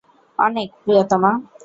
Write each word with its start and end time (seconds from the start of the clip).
অনেক, 0.39 0.69
প্রিয়তমা। 0.83 1.31